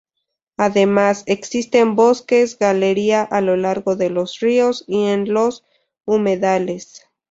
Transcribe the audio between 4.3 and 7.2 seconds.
ríos y en los humedales.